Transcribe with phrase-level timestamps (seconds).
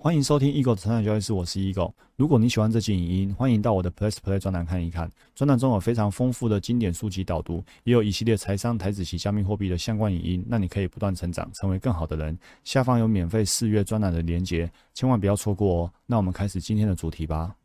[0.00, 1.92] 欢迎收听 Eagle 的成长交易室，我是 Eagle。
[2.14, 5.10] 如果你喜欢这期影音，欢迎到我的 Plus Play 专栏看一看。
[5.34, 12.38] 专栏中有非常丰富的经典书籍导读，也有一系列财商、台子及加密货币的相关影音，让你可以不断成长，成为更好的人。
[12.62, 15.92] 下方有免费试阅专栏的连结，千万不要错过哦。
[16.06, 17.56] 那我们开始今天的主题吧。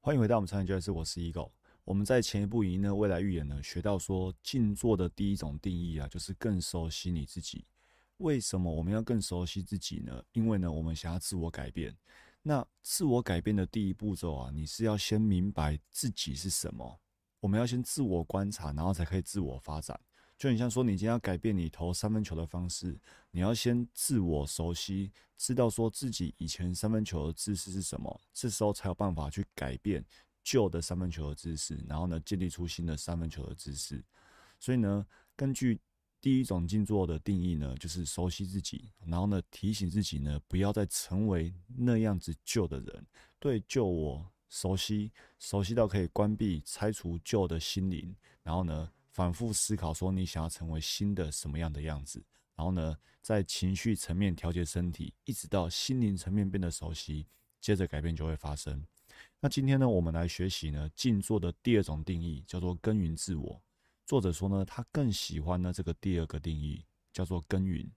[0.00, 1.48] 欢迎回到我们成长交易室，我是 Eagle。
[1.86, 7.64] 我们在前一部影音呢，未来预言呢，学到说静坐的第一种定义啊，就是更熟悉你自己。
[8.18, 10.22] 为什么我们要更熟悉自己呢？
[10.32, 11.96] 因为呢，我们想要自我改变。
[12.42, 17.00] 那自我改变的第一步骤啊，你是要先明白自己是什么。
[17.40, 19.98] 我们要先自我观察，然后才可以自我发展。
[20.36, 22.98] 就很像说，你今天要改变你投三分球的方式，
[23.30, 30.04] 你要先自我熟悉，知道说自己以前三分球的姿势是什么，这时候才有办法去改变
[30.42, 34.04] 旧的三分球的姿势，然后呢，建立出新的三分球的姿势。
[34.58, 35.80] 所以呢，根据
[36.24, 43.06] 第一种静坐的定义呢，就是熟悉自己，然后呢提醒自己呢，不要再成为那样子旧的人，
[43.38, 52.24] 对旧我熟悉，熟悉到可以关闭、拆除旧的心灵，然后呢反复思考说你想要成为新的什么样的样子，
[52.56, 57.26] 然后呢在情绪层面调节身体，一直到心灵层面变得熟悉，
[57.60, 58.82] 接着改变就会发生。
[59.40, 63.60] 那今天呢，我们来学习呢静坐的第二种定义，叫做耕耘自我。
[64.06, 67.90] 作者说呢，他更喜欢呢这个第二个定义，叫做耕耘。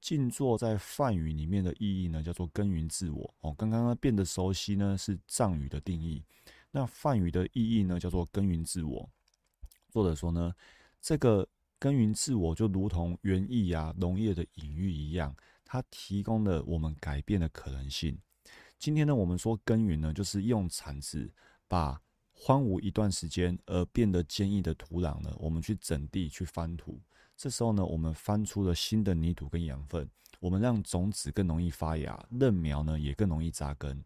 [0.00, 3.34] 静坐在梵语里面的意义呢，叫做耕耘自我。
[3.40, 6.22] 哦，刚刚呢变得熟悉呢是藏语的定义，
[6.70, 9.08] 那梵语的意义呢叫做耕耘自我。
[9.90, 10.52] 作者说呢，
[11.00, 11.46] 这个
[11.78, 18.18] 耕耘自我就如同园艺啊、农业的隐喻一样，它提供了我们改变的可能性。
[18.78, 21.30] 今天呢，我们说耕耘呢，就是用铲子
[21.68, 22.00] 把。
[22.46, 27.00] 荒芜一段时间而变得坚硬的土壤呢，我们去整地去翻土，
[27.34, 30.06] 这时候呢，我们翻出了新的泥土跟养分，
[30.40, 34.04] 我们让种子更容易发芽，嫩苗呢也更容易扎根。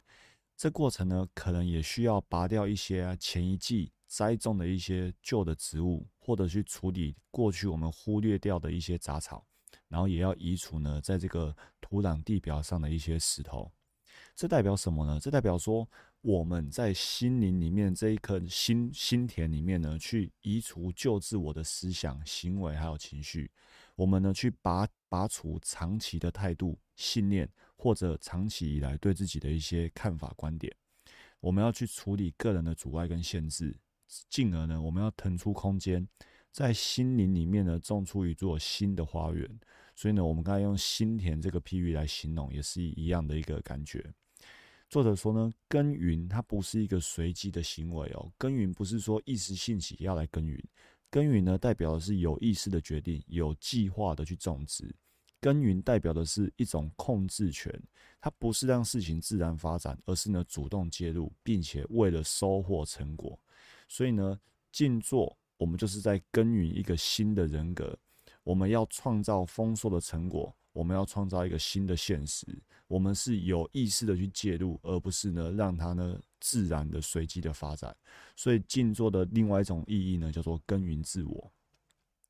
[0.57, 9.45] 这过程呢，可能也需要拔掉一些前一季栽种的一些旧的植物，或者去处理过去我们忽略掉的一些杂草，
[9.89, 13.73] 然后也要移除呢，在这个土壤地表上的一些石头。
[14.37, 15.19] 这代表什么呢？
[15.19, 15.89] 这代表说。
[16.21, 23.51] 我们在心灵里面这一颗心心田里面呢，去移除旧自我的思想、行为还有情绪。
[23.95, 30.75] 我们呢，去拔拔除长期的态度、信念，或者长期以来对自己的一些看法、观点。
[31.41, 33.77] 我们要去处理个人的阻碍跟限制，
[34.29, 36.07] 进而呢，我们要腾出空间，
[36.51, 39.49] 在心灵里面呢，种出一座新的花园。
[39.95, 44.13] 所以呢，我们刚才用心田这个譬喻来形容，也是一样的一个感觉。
[44.89, 50.59] 作者说呢，耕耘它不是一个随机的行为哦，耕耘不是说一时兴起要来耕耘，
[51.11, 54.91] 耕耘呢代表的是有意识的决定，有计划的去种植，
[55.43, 57.71] 耕耘代表的是一种控制权，
[58.19, 63.39] 它不是让事情自然发展，而是呢主动介入，并且为了收获成果，
[63.89, 64.41] 所以呢
[64.73, 67.95] 静坐，我们就是在耕耘一个新的人格，
[68.43, 70.57] 我们要创造丰硕的成果。
[70.79, 72.47] 我们要创造一个新的现实，
[72.87, 77.97] 我们是有意识的去介入，而不是呢让它呢自然的随机的发展。
[78.37, 81.53] 所以静坐的另外一种意义呢，叫做耕耘自我。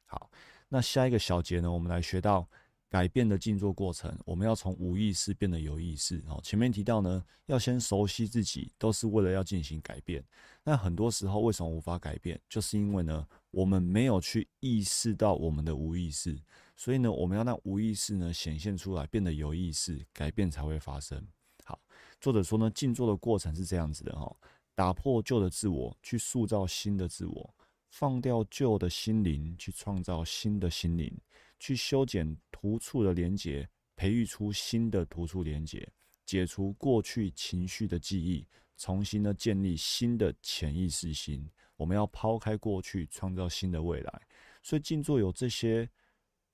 [0.06, 0.30] 好，
[0.66, 2.48] 那下一个小节呢，我们来学到
[2.88, 4.18] 改变的静坐过程。
[4.24, 6.24] 我们要从无意识变得有意识。
[6.26, 10.24] 哦，前面提到呢，要先熟悉自己，都是为了要进行改变。
[10.64, 16.38] 那很多时候为什么无法改变，就是因为呢，我们没有去意识到我们的无意识。
[16.76, 21.26] 所以呢，我们要让无意识呢显现出来，变得有意识，改变才会发生。
[21.64, 21.80] 好，
[22.20, 24.36] 作者说呢，静坐的过程是这样子的哈：
[24.74, 27.54] 打破旧的自我，去塑造新的自我；
[27.90, 31.10] 放掉旧的心灵，去创造新的心灵；
[31.58, 35.80] 去修剪突触的连接，培育出新的突触连接；
[36.24, 41.50] 解除过去情绪的记忆，重新呢建立新的潜意识心。
[41.78, 44.22] 我们要抛开过去，创造新的未来。
[44.62, 45.88] 所以静坐有这些。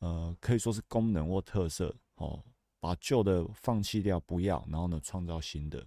[0.01, 2.45] 呃，可以说是功能或特色哦，
[2.79, 5.87] 把旧的放弃掉，不要，然后呢，创造新的。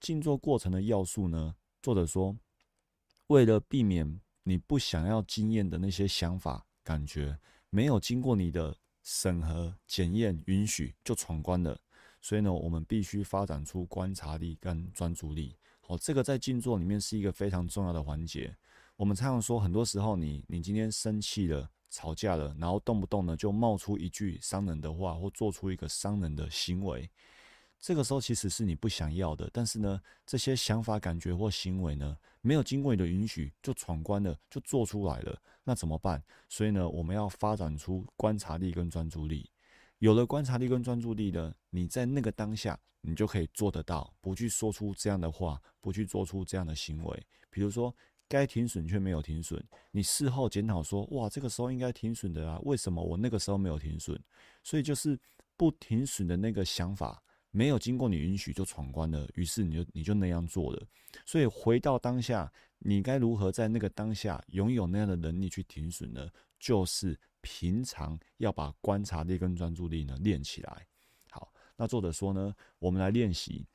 [0.00, 2.36] 静坐过程的要素呢，作者说，
[3.28, 7.38] 为了避免你不想要经验的那些想法、感觉，
[7.70, 11.80] 没有经过你的审核、检验、允许就闯关了，
[12.20, 15.56] 所以呢，我们必须发展出观察力跟专注力。
[15.92, 18.56] 好，这个在静坐里面是一个非常重要的环节。
[18.96, 21.68] 我们常常说，很多时候你你今天生气了。
[21.90, 27.10] 吵架了，然后动不动呢就冒出一句伤人的话，或做出一个伤人的行为，
[27.78, 36.24] 这个时候其实是你不想要的，但是呢，这些想法、感觉或行为呢，没有经过你的允许就闯关了，就做出来了，那怎么办？
[36.48, 39.50] 所以呢，我们要发展出观察力跟专注力，
[40.02, 47.26] 有了观察力跟专注力呢，你在那个当下，你就可以做得到，不去说出这样的话，不去做出这样的行为。
[47.50, 47.94] 比如说，
[48.26, 54.20] 该停损却没有停损，你事后检讨说，哇，这个时候应该停损的啊，为什么我那个时候没有停损？
[54.64, 55.16] 所以就是
[55.56, 57.22] 不停损的那个想法。
[57.52, 60.82] 没有经过你允许就闯关了，于是你就你就那样做了。
[61.24, 66.28] 所以回到当下，你该如何在那个当下拥有那样的能力去停损呢？
[66.58, 70.86] 就是平常要把观察力跟专注力呢练起来。
[71.30, 73.66] 好，那作者说呢，我们来练习，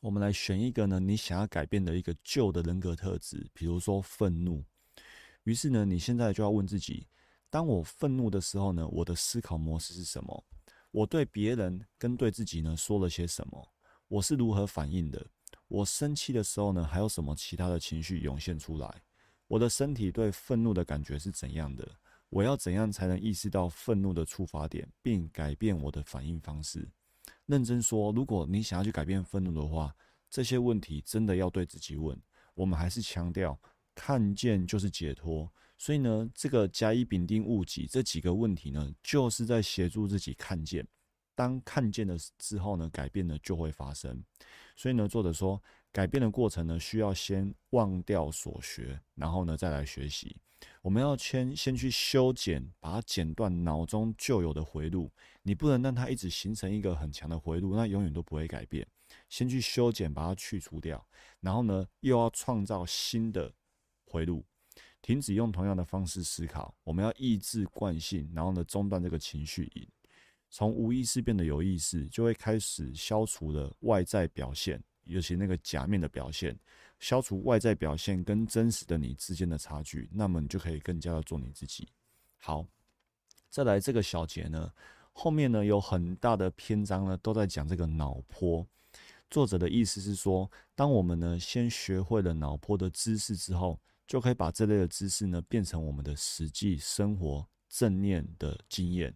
[0.00, 4.62] 我们来选一个呢你想要改变的一个旧的人格特质，比如说愤怒。
[5.44, 7.06] 于是呢，你现在就要问自己：
[7.48, 10.44] 当我愤怒的时候呢，我的思考模式是什么？
[10.90, 13.72] 我对别人跟对自己呢说了些什么？
[14.08, 15.26] 我是如何反应的？
[15.68, 19.02] 我生气的时候呢，还有什么其他的情绪涌现出来？
[19.46, 21.86] 我的身体对愤怒的感觉是怎样的？
[22.28, 26.88] 我要怎样才能意识到愤怒的出发点，并改变我的反应方式？
[27.46, 29.94] 认真说，如果你想要去改变愤怒的话，
[30.28, 32.20] 这些问题真的要对自己问。
[32.54, 33.58] 我们还是强调。
[34.00, 40.86] 看见就是解脱，所以呢，这个甲乙丙丁戊己这几个问题呢，就是在协助自己看见。
[41.34, 44.22] 当看见了之后呢，改变呢就会发生。
[44.76, 45.60] 所以呢，作者说，
[45.90, 50.36] 改变的过程呢，需要先忘掉所学，然后呢再来学习。
[50.82, 55.10] 我们要先先去修剪，把它剪断脑中旧有的回路。
[55.42, 58.86] 你不能让它一直形成一个很强的回路，那永远都不会改变。
[59.28, 61.06] 先去修剪，把它去除掉，
[61.40, 63.52] 然后呢，又要创造新的。
[64.10, 64.42] 回路，
[65.02, 66.74] 停止用同样的方式思考。
[66.82, 69.86] 我们要抑制惯性，然后呢，中断这个情绪瘾，
[70.48, 76.58] 从无意识变得有意识，就会开始消除了外在表现，尤其那个假面的表现，
[77.00, 81.88] 消除外在表现跟真实的你之间的差距，那么你就可以更加的做你自己。
[82.38, 82.66] 好，
[83.50, 84.72] 再来这个小节呢，
[85.12, 88.66] 后面呢有很大的篇章呢都在讲这个脑波。
[89.30, 93.78] 作者的意思是说，当我们呢先学会了脑波的知识之后。
[94.08, 99.14] 就可以把这类的知识呢变成我们的实际生活正念的经验。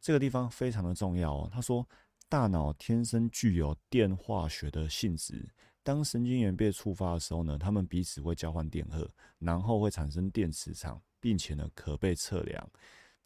[0.00, 1.50] 这个地方非常的重要哦。
[1.52, 1.86] 他说，
[2.32, 5.46] 大脑天生具有电化学的性质，
[5.82, 9.06] 当神经元被触发的时候呢，它们彼此会交换电荷，
[9.38, 12.70] 然后会产生电磁场，并且呢可被测量。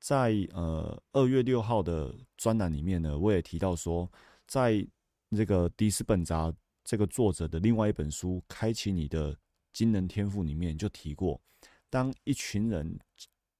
[0.00, 4.10] 在呃二月六号的专栏里面呢，我也提到说，
[4.44, 4.84] 在
[5.30, 9.32] 这个迪斯本扎这个作者的另外一本书《开启你的》。
[9.72, 11.40] 惊人天赋里面就提过，
[11.88, 12.98] 当一群人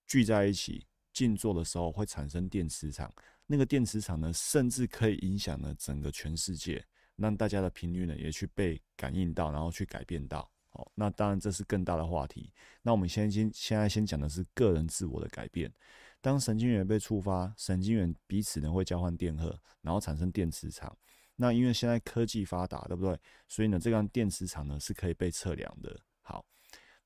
[0.08, 3.14] 聚在一起静坐的时候，会产生电磁场。
[3.46, 6.84] 那个电磁场呢，甚至可以影响了整个全世界，
[7.16, 10.50] 让大家的频率呢也去被感应到，然后去改变到。
[10.72, 12.52] 哦，那当然这是更大的话题。
[12.82, 15.72] 那我们先先现在先讲的是个人自我的改变。
[16.20, 20.94] 当神经元被触发，神经元彼此呢会交换电荷，然后产生电磁场。
[21.37, 23.19] 那因为现在科技发达，对不对？
[23.46, 25.98] 所以呢，这个电磁场呢是可以被测量的。
[26.20, 26.44] 好，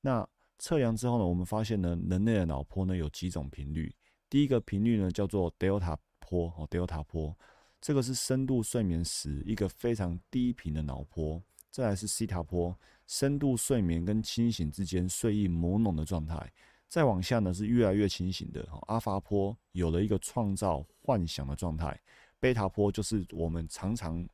[0.01, 0.27] 那
[0.57, 3.93] 测量之后呢，我们发现呢，人类的脑波呢有几种频率。
[4.29, 7.35] 第一个频率呢叫做 delta 波哦，delta 波，
[7.81, 11.41] 这个是深度睡眠时一个非常低频的脑波。
[11.69, 12.77] 再来是西塔波，
[13.07, 16.51] 深度睡眠跟清醒之间睡意朦胧的状态。
[16.89, 21.97] 再往下呢是越来越清醒的阿法波，有了一个创造幻想的状态。
[22.39, 24.27] 贝塔波就是我们常常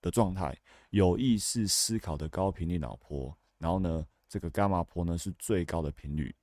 [0.00, 0.58] 的状态，
[0.88, 3.36] 有意识思考的高频率脑波。
[3.58, 6.34] 然后呢，这个伽马波呢是最高的频率。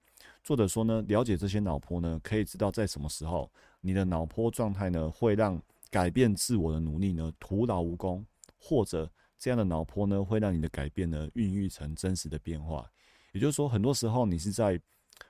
[0.43, 3.51] 作者说呢，了解这些脑波呢，可以知道在什么时候
[3.86, 5.62] 你的脑波状态呢会让
[5.92, 8.25] 改变自我的努力呢徒劳无功，
[8.58, 12.92] 或者这样的脑波呢会让你的改变呢孕育成真实的变化。
[13.32, 14.82] 也就是说，很多时候你是在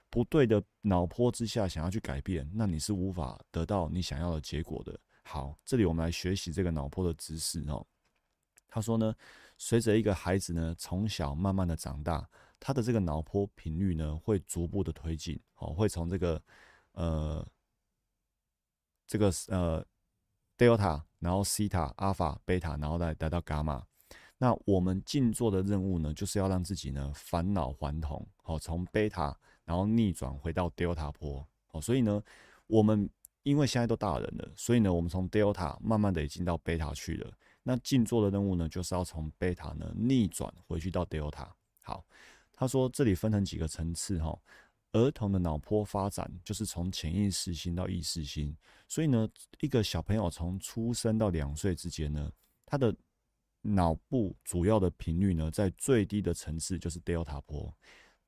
[0.10, 4.98] 不对的脑波之下想要去改变，那你是无法得到你想要的结果的。
[5.24, 7.86] 好，这里我们来学习这个脑波的知识哦。
[8.70, 9.14] 他说呢，
[9.58, 12.26] 随着一个孩子呢从小慢慢的长大，
[12.60, 16.42] 他的这个脑波频率呢会逐步的推进，哦，会从这个
[16.94, 17.46] 呃
[19.08, 19.86] 这个呃
[20.58, 23.86] delta，然后西塔、阿法、贝塔，然后来来到伽马。
[24.38, 32.22] 那我们静坐的任务呢，就是要让自己呢返老还童，好，从贝塔然后逆转回到 delta 波，好，所以呢
[32.68, 33.10] 我们。
[33.46, 37.32] 因为现在都大人了，所以呢，我们从 delta 慢慢的已经到贝塔去了。
[37.62, 41.48] 那静坐的任务呢，就是要从贝塔呢逆转回去到 delta。
[41.84, 42.04] 好，
[42.52, 44.36] 他说这里分成几个层次哈。
[44.96, 48.56] 儿童的脑波发展就是从潜意识心到意识心，
[48.88, 49.28] 所以呢，
[49.60, 52.32] 一个小朋友从出生到两岁之间呢，
[52.66, 52.96] 他的
[53.62, 57.72] 脑部主要的频率呢，在最低的层次就是 delta 波。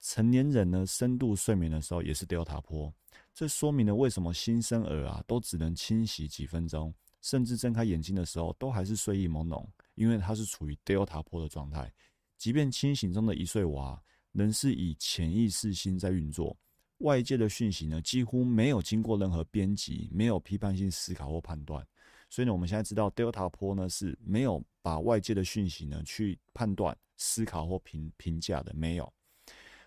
[0.01, 2.93] 成年人呢，深度睡眠的时候也是 delta 波。
[3.33, 11.89] 这说明了为什么新生儿啊都只能清洗几分钟，甚至睁开眼睛的时候都还是睡意朦胧，因为他是处于 delta 波的状态。
[12.37, 13.99] 即便清醒中的一岁娃，
[14.33, 16.55] 人是以潜意识心在运作，
[16.99, 21.85] 外界的讯息呢几乎没有经过任何编辑，没有批判性思考或判断。
[22.29, 29.11] 所以呢，我们现在知道 delta 波呢是没有把外界的讯息呢去判断、思考或评评价的，没有。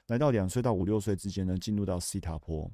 [0.06, 2.68] 来到两岁到五六岁之间呢，进入到西塔坡，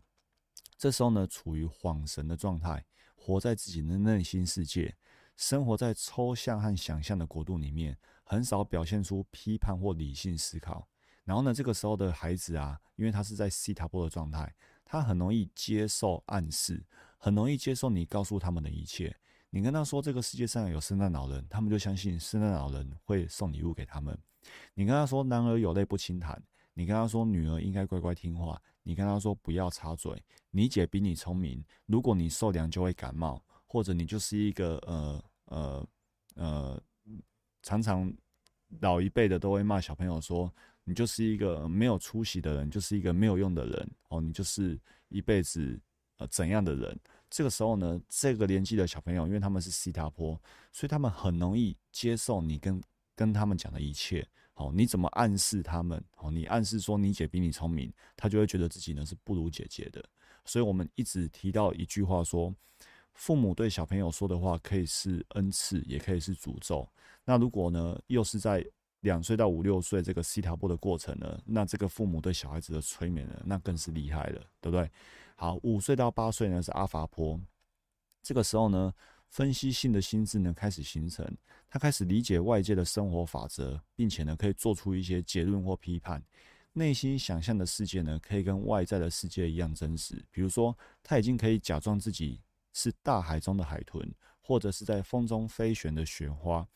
[0.78, 2.82] 这时候呢，处于恍神的状态，
[3.14, 4.96] 活在自己的内心世界，
[5.36, 10.88] 生活在抽象和想象的国度里面，很少表现出批判或理性思考。
[11.26, 14.50] 然后呢，这个时候的孩子啊，因为他是在西塔波的状态，
[14.84, 16.82] 他很容易接受暗示，
[17.18, 19.14] 很容易接受你告诉他们的一切。
[19.50, 24.16] 你跟他说这个世界上有圣诞老人，他们就相信圣诞老人会送礼物给他们。
[24.74, 26.42] 你跟他说男儿有泪不轻弹。
[26.78, 30.22] 你跟他说女儿应该乖乖听话，你跟他说不要插嘴。
[30.50, 35.88] 你姐比你聪明，如果你受凉就会感冒，或者你就是一个呃呃
[36.34, 36.82] 呃，
[37.62, 38.12] 常常
[38.80, 40.54] 老一辈的都会骂小朋友说，
[40.88, 44.78] 你就是一个没有出息的人，就是一个没有用的人哦，你就是
[45.08, 45.78] 一辈子
[46.18, 46.96] 呃怎样的人？
[47.28, 50.40] 这个时候呢，这个年纪的小朋友，因为他们是西塔坡，
[50.70, 52.80] 所以他们很容易接受你跟
[53.16, 54.24] 跟他们讲的一切。
[54.54, 56.02] 好，你怎么暗示他们？
[56.14, 60.02] 好，你暗示说你姐比你聪明，他就会觉得自己呢是不如姐姐的。
[60.44, 62.54] 所以我们一直提到一句话说，
[63.12, 66.88] 父母对小朋友说的话可以是恩赐，也可以是诅咒。
[67.24, 68.64] 那如果呢，又是在
[69.00, 74.90] 两岁到五六岁这个西塔波的过程呢，那这个父母对小孩子的催眠呢，那更是厉害了，对不对？
[75.36, 77.40] 好，五岁到八岁呢是阿法波，
[78.22, 78.92] 这个时候呢。
[79.28, 81.26] 分析性的心智呢开始形成，
[81.68, 86.22] 他开始理解外界的生活法则，并且呢可以做出一些结论或批判。
[86.72, 90.24] 内心想象的世界呢可以跟外在的世界一样真实。
[90.30, 92.40] 比如说，他已经可以假装自己
[92.72, 94.08] 是大海中的海豚，
[94.40, 96.66] 或者是在风中飞旋的雪花，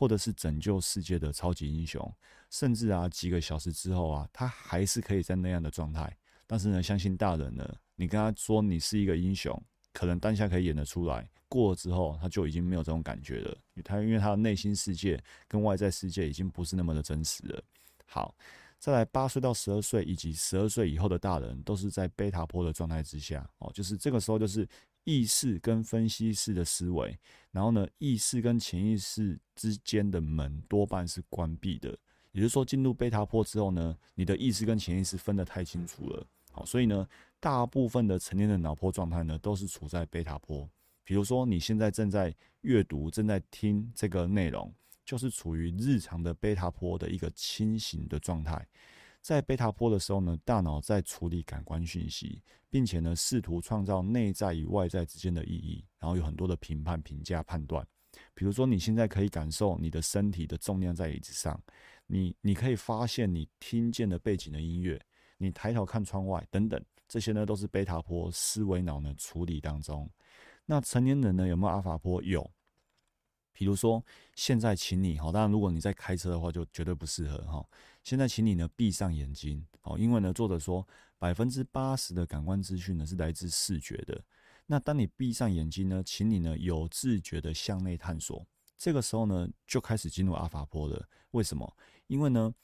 [0.00, 2.02] 或者是拯救世界的超级英雄。
[2.48, 6.16] 甚至啊几个小时之后啊，他还是可以在那样的状态。
[6.46, 9.62] 但是呢，相信大人呢，你跟他说你是一个英雄。
[9.92, 13.58] 可能当下可以演得出来，过了之后他就已经没有这种感觉了。
[13.84, 17.62] 他因为他的内心世界跟外在世界已经不是那么的真实了。
[18.06, 18.32] 好，
[18.78, 24.66] 再来八岁到十二岁以及十二岁以后的大人，都是在贝塔波的状态之下哦，就是这个时候就是
[25.04, 27.18] 意识跟分析式的思维，
[27.50, 31.90] 然后呢，意识跟潜意识之间的门多半是关闭的。
[32.32, 36.26] 也就是说，进入贝塔波之后呢，你的意识跟潜意识分得太清楚了。
[36.52, 37.06] 好，所以呢。
[37.42, 40.68] 大部分的成年的脑波状态呢，都是处在贝塔波。
[41.02, 44.70] 比如说，你现在正在阅读、正在听这个内容，
[45.06, 48.68] 就是处于日常的贝塔波的一个清醒的状态。
[49.22, 57.86] 在贝塔波的时候呢，大脑在处理感官讯息，并且呢，试图创造内在与外在之间的意义，然后有很多的评判、评价、判断。
[58.34, 61.62] 比如说，你现在可以感受你的身体的重量在椅子上，
[62.06, 65.00] 你你可以发现你听见的背景的音乐，
[65.38, 66.82] 你抬头看窗外等等。
[67.06, 70.08] 这些呢都是贝塔波思维脑呢处理当中。
[70.64, 72.22] 那成年人呢有没有阿法波？
[72.22, 72.50] 有。
[73.60, 74.02] 比如说，
[74.34, 77.62] 现在请你哈，当然如果你在开车的话就绝对不适合哈。
[78.02, 80.88] 现在请你呢闭上眼睛哦，因为呢作者说
[81.18, 84.18] 百分之八十的感官资讯呢是来自视觉的。
[84.64, 88.46] 那当你闭上眼睛呢，请你呢有自觉的向内探索。
[88.78, 91.06] 这个时候呢就开始进入阿法波了。
[91.32, 91.76] 为什么？
[92.06, 92.54] 因为呢。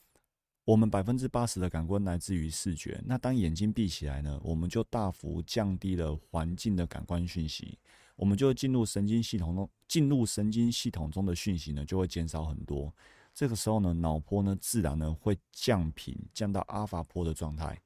[0.64, 7.78] 我们百分之八十的感官来自于视觉，那当眼睛闭起来呢，我们就大幅降低了环境的感官讯息，
[8.16, 12.92] 我们就进入神经系统中，进入神经系统中的讯息呢就会减少很多。
[13.32, 17.78] 这个时候呢，脑波呢自然呢会降频，降到阿法波的状态，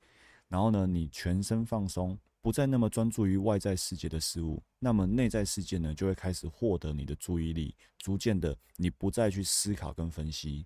[0.49, 10.65] 然后呢，你全身放松，不再那么专注于外在世界的事物，那么内在世界呢就会开始获得你的注意力，逐渐的你不再去思考跟分析。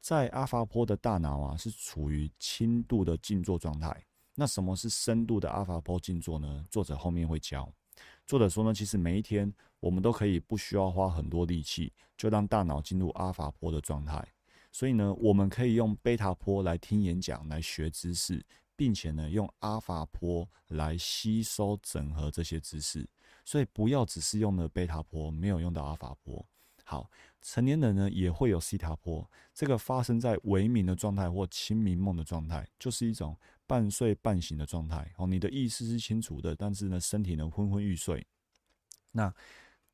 [0.00, 4.04] 在阿法波的大脑啊，是处于轻度的静坐状态。
[4.34, 6.66] 那什么是深度的阿法波静坐呢？
[6.70, 7.70] 作者后面会教。
[8.30, 14.24] 作者说呢，其实每一天我们都可以不需要花很多力气，就让大脑进入阿法波的状态。
[14.70, 18.40] 所以呢，我们可以用贝塔波来听演讲、来学知识，
[18.76, 23.04] 并且呢，用阿法波来吸收整合这些知识。
[23.44, 26.46] 所以不要只是用了贝塔波，没有用到阿法波。
[26.84, 27.10] 好，
[27.42, 33.36] 成年人呢也会有西塔波，这个发生在微明的状态或清明梦的状态，就是一种
[33.70, 35.14] 半睡半醒的状态。
[35.16, 38.26] 哦，你的意识是清楚的，但是呢，身体呢昏昏欲睡。
[39.12, 39.32] 那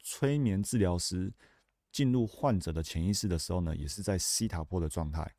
[0.00, 1.30] 催眠治疗师
[1.92, 5.30] 进入患者的潜意识的时候呢，也是在西塔波的状态。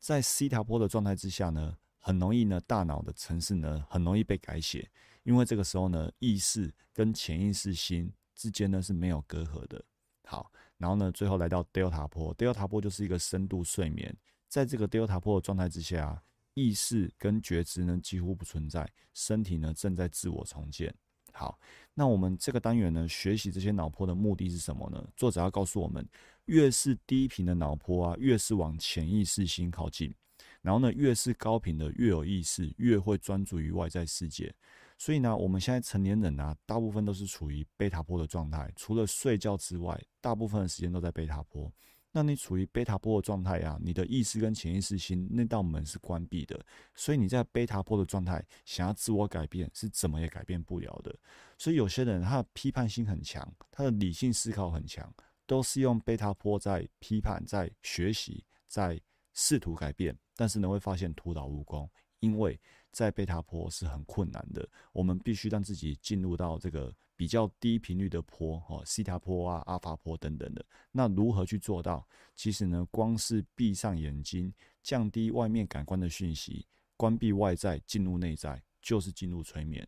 [0.00, 4.90] 在西塔波的状态之下呢，很容易呢，大脑的程式呢很容易被改写，
[5.22, 9.84] 因为这个时候呢，意识跟潜意识心之间呢是没有隔阂的。
[10.24, 14.16] 好，然后呢，最后来到 Delta 波，Delta 波就是一个深度睡眠，
[14.48, 16.20] 在这个 Delta 波的状态之下，
[16.54, 20.94] 意识跟觉知呢几乎不存在，身体呢正在自我重建。
[21.32, 21.58] 好，
[21.94, 25.04] 那我们这个单元呢，学习这些脑波的目的是什么呢？
[25.16, 26.08] 作者要告诉我们，
[26.44, 30.14] 越是低频的脑波啊，越是往潜意识心靠近，
[30.62, 34.54] 然后呢，越是高频的，越有意识，越会专注于外在世界。
[34.96, 41.68] 所以呢，我们现在成年人啊，大部分都是处于贝塔波的状态，除了睡觉之外，大部分的时间都在贝塔波。
[42.16, 51.12] 那你处于贝塔波的状态啊，你的意识跟潜意识心那道门是关闭的，所以你在贝塔波的状态，想要自我改变是怎么也改变不了的。
[51.58, 55.12] 所以有些人他的批判性很强，他的理性思考很强，
[55.44, 59.00] 都是用贝塔波在批判、在学习、在
[59.32, 61.90] 试图改变，但是呢会发现徒劳无功，
[62.24, 62.58] 因为
[62.90, 66.92] 在贝塔波是很困难的，我们必须让自己进入到这个。
[67.16, 72.04] 比较低频率的波，哦，西塔波啊、阿法波等等的，那如何去做到？
[72.34, 74.52] 其实呢，光是闭上眼睛，
[74.82, 76.66] 降低外面感官的讯息，
[76.96, 79.86] 关闭外在，进入内在，就是进入催眠。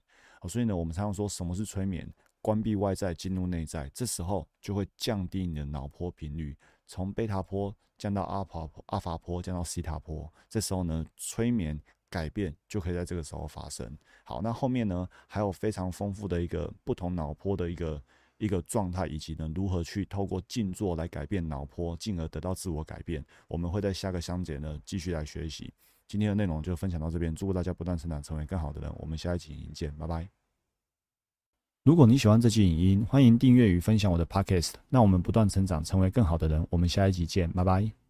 [0.49, 2.09] 所以呢，我们常常说什么是催眠？
[2.41, 10.33] 关闭外在，进入内在，这时候就会降低你的脑波频率，从贝塔波降到阿法阿法波，降到西塔波。
[10.49, 11.83] 这时候呢，催眠。
[12.17, 13.87] 改变就可以在这个时候发生。
[14.25, 18.03] 好，那后面呢还有非常丰富的一个不同脑波的一个
[18.39, 23.23] 一个状态，以及呢如何去透过静坐来改变脑波，进而得到自我改变。
[23.49, 25.71] 我们会在下个章节呢继续来学习。
[26.09, 28.91] 今天的内容就分享到这边，祝福大家不断成长，成为更好的人。
[28.99, 30.27] 我们下一集影见，拜拜。
[31.83, 34.75] 如果你喜欢这期影音，欢迎订阅与分享我的 podcast。
[34.89, 36.67] 那我们不断成长，成为更好的人。
[36.71, 38.06] 我们下一集见，拜拜。